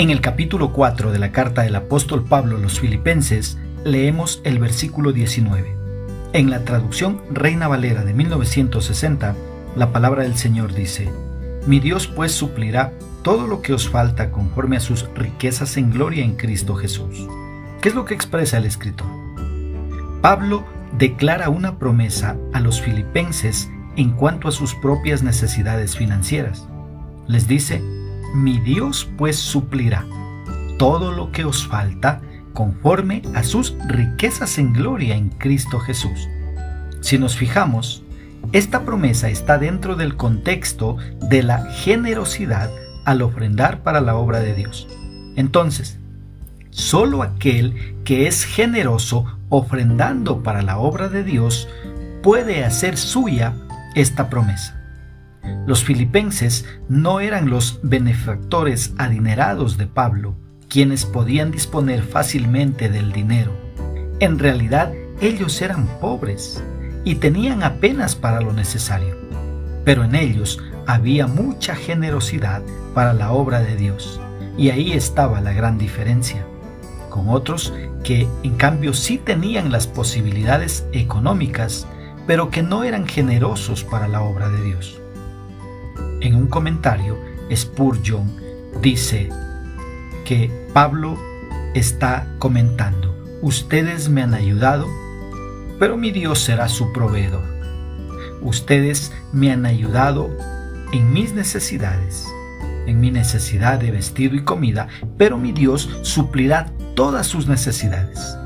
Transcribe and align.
En 0.00 0.08
el 0.08 0.22
capítulo 0.22 0.72
4 0.72 1.12
de 1.12 1.18
la 1.18 1.30
carta 1.30 1.60
del 1.60 1.76
apóstol 1.76 2.24
Pablo 2.24 2.56
a 2.56 2.58
los 2.58 2.80
filipenses, 2.80 3.58
leemos 3.84 4.40
el 4.44 4.58
versículo 4.58 5.12
19. 5.12 5.76
En 6.32 6.48
la 6.48 6.64
traducción 6.64 7.20
Reina 7.30 7.68
Valera 7.68 8.02
de 8.02 8.14
1960, 8.14 9.34
la 9.76 9.92
palabra 9.92 10.22
del 10.22 10.36
Señor 10.38 10.72
dice, 10.72 11.12
Mi 11.66 11.80
Dios 11.80 12.06
pues 12.06 12.32
suplirá 12.32 12.94
todo 13.22 13.46
lo 13.46 13.60
que 13.60 13.74
os 13.74 13.90
falta 13.90 14.30
conforme 14.30 14.78
a 14.78 14.80
sus 14.80 15.06
riquezas 15.14 15.76
en 15.76 15.90
gloria 15.90 16.24
en 16.24 16.34
Cristo 16.34 16.76
Jesús. 16.76 17.28
¿Qué 17.82 17.90
es 17.90 17.94
lo 17.94 18.06
que 18.06 18.14
expresa 18.14 18.56
el 18.56 18.64
escritor? 18.64 19.06
Pablo 20.22 20.64
declara 20.96 21.50
una 21.50 21.78
promesa 21.78 22.38
a 22.54 22.60
los 22.60 22.80
filipenses 22.80 23.68
en 23.96 24.12
cuanto 24.12 24.48
a 24.48 24.52
sus 24.52 24.74
propias 24.76 25.22
necesidades 25.22 25.94
financieras. 25.94 26.66
Les 27.26 27.46
dice, 27.46 27.82
mi 28.34 28.58
Dios 28.58 29.08
pues 29.16 29.36
suplirá 29.36 30.06
todo 30.78 31.12
lo 31.12 31.30
que 31.32 31.44
os 31.44 31.66
falta 31.66 32.20
conforme 32.52 33.22
a 33.34 33.42
sus 33.42 33.76
riquezas 33.86 34.58
en 34.58 34.72
gloria 34.72 35.14
en 35.16 35.28
Cristo 35.30 35.78
Jesús. 35.78 36.28
Si 37.00 37.18
nos 37.18 37.36
fijamos, 37.36 38.02
esta 38.52 38.84
promesa 38.84 39.28
está 39.28 39.58
dentro 39.58 39.96
del 39.96 40.16
contexto 40.16 40.96
de 41.20 41.42
la 41.42 41.64
generosidad 41.70 42.70
al 43.04 43.22
ofrendar 43.22 43.82
para 43.82 44.00
la 44.00 44.16
obra 44.16 44.40
de 44.40 44.54
Dios. 44.54 44.88
Entonces, 45.36 45.98
solo 46.70 47.22
aquel 47.22 47.96
que 48.04 48.26
es 48.26 48.44
generoso 48.44 49.24
ofrendando 49.48 50.42
para 50.42 50.62
la 50.62 50.78
obra 50.78 51.08
de 51.08 51.24
Dios 51.24 51.68
puede 52.22 52.64
hacer 52.64 52.96
suya 52.96 53.54
esta 53.94 54.28
promesa. 54.30 54.79
Los 55.66 55.84
filipenses 55.84 56.66
no 56.88 57.20
eran 57.20 57.50
los 57.50 57.80
benefactores 57.82 58.94
adinerados 58.98 59.76
de 59.76 59.86
Pablo, 59.86 60.34
quienes 60.68 61.04
podían 61.04 61.50
disponer 61.50 62.02
fácilmente 62.02 62.88
del 62.88 63.12
dinero. 63.12 63.52
En 64.20 64.38
realidad, 64.38 64.92
ellos 65.20 65.60
eran 65.60 65.86
pobres 66.00 66.62
y 67.04 67.16
tenían 67.16 67.62
apenas 67.62 68.14
para 68.14 68.40
lo 68.40 68.52
necesario. 68.52 69.16
Pero 69.84 70.04
en 70.04 70.14
ellos 70.14 70.58
había 70.86 71.26
mucha 71.26 71.74
generosidad 71.74 72.62
para 72.94 73.12
la 73.12 73.32
obra 73.32 73.60
de 73.60 73.76
Dios, 73.76 74.20
y 74.56 74.70
ahí 74.70 74.92
estaba 74.92 75.40
la 75.40 75.52
gran 75.52 75.78
diferencia. 75.78 76.44
Con 77.08 77.28
otros 77.28 77.72
que 78.04 78.28
en 78.42 78.56
cambio 78.56 78.94
sí 78.94 79.18
tenían 79.18 79.72
las 79.72 79.86
posibilidades 79.86 80.86
económicas, 80.92 81.86
pero 82.26 82.50
que 82.50 82.62
no 82.62 82.84
eran 82.84 83.06
generosos 83.06 83.84
para 83.84 84.08
la 84.08 84.22
obra 84.22 84.48
de 84.48 84.62
Dios. 84.62 85.00
En 86.20 86.34
un 86.34 86.48
comentario, 86.48 87.18
Spurgeon 87.54 88.30
dice 88.82 89.30
que 90.24 90.50
Pablo 90.74 91.18
está 91.74 92.26
comentando, 92.38 93.16
ustedes 93.40 94.08
me 94.10 94.22
han 94.22 94.34
ayudado, 94.34 94.86
pero 95.78 95.96
mi 95.96 96.10
Dios 96.10 96.40
será 96.40 96.68
su 96.68 96.92
proveedor. 96.92 97.42
Ustedes 98.42 99.12
me 99.32 99.50
han 99.50 99.64
ayudado 99.64 100.30
en 100.92 101.12
mis 101.12 101.32
necesidades, 101.32 102.26
en 102.86 103.00
mi 103.00 103.10
necesidad 103.10 103.78
de 103.78 103.90
vestido 103.90 104.34
y 104.34 104.44
comida, 104.44 104.88
pero 105.16 105.38
mi 105.38 105.52
Dios 105.52 105.88
suplirá 106.02 106.70
todas 106.94 107.26
sus 107.26 107.48
necesidades. 107.48 108.36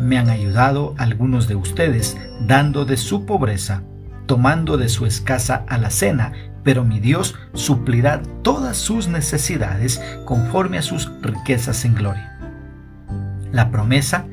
Me 0.00 0.18
han 0.18 0.30
ayudado 0.30 0.94
algunos 0.96 1.48
de 1.48 1.56
ustedes 1.56 2.16
dando 2.40 2.84
de 2.84 2.96
su 2.96 3.26
pobreza, 3.26 3.82
tomando 4.26 4.76
de 4.76 4.88
su 4.88 5.06
escasa 5.06 5.64
alacena, 5.68 6.32
pero 6.62 6.84
mi 6.84 7.00
Dios 7.00 7.36
suplirá 7.54 8.22
todas 8.42 8.76
sus 8.76 9.08
necesidades 9.08 10.00
conforme 10.24 10.78
a 10.78 10.82
sus 10.82 11.10
riquezas 11.22 11.84
en 11.84 11.94
gloria. 11.94 12.38
La 13.52 13.70
promesa 13.70 14.26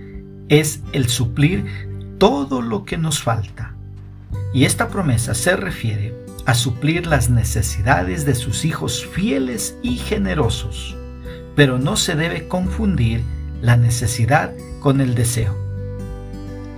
es 0.50 0.81
el 0.91 1.07
suplir 1.09 2.18
todo 2.18 2.62
lo 2.62 2.85
que 2.85 2.97
nos 2.97 3.22
falta. 3.22 3.73
Y 4.53 4.66
esta 4.66 4.90
promesa 4.90 5.34
se 5.34 5.56
refiere 5.56 6.13
a 6.45 6.53
suplir 6.53 7.07
las 7.07 7.29
necesidades 7.29 8.25
de 8.25 8.35
sus 8.35 8.66
hijos 8.66 9.06
fieles 9.06 9.78
y 9.81 9.97
generosos, 9.97 10.97
pero 11.56 11.79
no 11.79 11.95
se 11.95 12.16
debe 12.16 12.47
confundir 12.47 13.23
la 13.62 13.78
necesidad 13.78 14.51
con 14.81 15.00
el 15.00 15.16
deseo. 15.16 15.56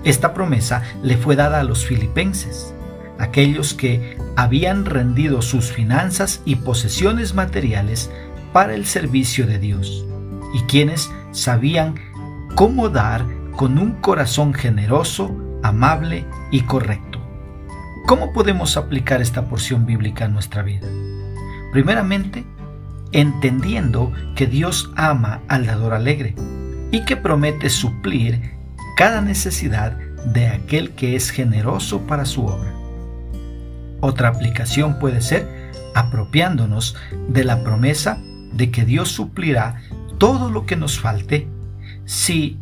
Esta 0.04 0.36
promesa 0.36 0.84
le 1.02 1.18
fue 1.18 1.36
dada 1.36 1.62
a 1.62 1.64
los 1.64 1.84
filipenses, 1.84 2.75
aquellos 3.20 3.74
que 3.74 4.18
habían 4.36 4.86
rendido 4.86 5.42
sus 5.42 5.72
finanzas 5.72 6.42
y 6.46 6.56
posesiones 6.58 7.34
materiales 7.34 8.12
para 8.54 8.74
el 8.74 8.86
servicio 8.86 9.48
de 9.48 9.60
Dios, 9.60 10.06
y 10.54 10.62
quienes 10.62 11.12
sabían 11.32 11.96
cómo 12.56 12.90
dar 12.90 13.26
con 13.56 13.78
un 13.78 13.94
corazón 13.94 14.54
generoso, 14.54 15.36
amable 15.64 16.26
y 16.52 16.62
correcto. 16.62 17.20
¿Cómo 18.08 18.34
podemos 18.34 18.78
aplicar 18.78 19.22
esta 19.22 19.50
porción 19.50 19.86
bíblica 19.86 20.26
a 20.26 20.30
nuestra 20.30 20.62
vida? 20.62 20.88
Primeramente, 21.72 22.46
entendiendo 23.12 24.12
que 24.36 24.46
Dios 24.46 24.92
ama 24.96 25.42
al 25.48 25.66
dador 25.66 25.94
alegre 25.94 26.36
y 26.92 27.04
que 27.06 27.18
promete 27.18 27.70
suplir 27.70 28.54
cada 28.96 29.22
necesidad 29.22 29.98
de 30.26 30.48
aquel 30.48 30.92
que 30.92 31.16
es 31.16 31.30
generoso 31.30 32.02
para 32.02 32.26
su 32.26 32.46
obra. 32.46 32.85
Otra 34.06 34.28
aplicación 34.28 35.00
puede 35.00 35.20
ser 35.20 35.72
apropiándonos 35.96 36.96
de 37.28 37.44
la 37.44 37.64
promesa 37.64 38.20
de 38.54 38.70
que 38.70 38.86
Dios 38.86 39.10
suplirá 39.10 39.82
todo 40.20 40.52
lo 40.52 40.68
que 40.68 40.76
nos 40.76 41.00
falte 41.00 41.48
si 42.06 42.60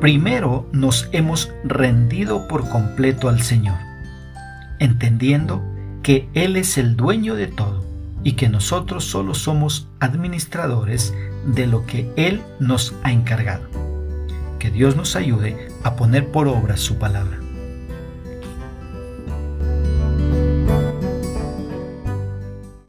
primero 0.00 0.66
nos 0.72 1.10
hemos 1.12 1.52
rendido 1.62 2.48
por 2.48 2.66
completo 2.70 3.28
al 3.28 3.42
Señor 3.42 3.76
entendiendo 4.78 5.62
que 6.02 6.26
Él 6.32 6.56
es 6.56 6.78
el 6.78 6.96
dueño 6.96 7.34
de 7.34 7.48
todo 7.48 7.84
y 8.24 8.32
que 8.32 8.48
nosotros 8.48 9.04
solo 9.04 9.34
somos 9.34 9.88
administradores 10.00 11.12
de 11.44 11.66
lo 11.66 11.84
que 11.84 12.10
Él 12.16 12.40
nos 12.60 12.94
ha 13.02 13.12
encargado. 13.12 13.68
Que 14.58 14.70
Dios 14.70 14.96
nos 14.96 15.16
ayude 15.16 15.68
a 15.84 15.96
poner 15.96 16.30
por 16.30 16.48
obra 16.48 16.78
su 16.78 16.96
palabra. 16.96 17.47